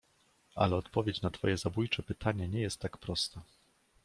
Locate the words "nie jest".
2.47-2.79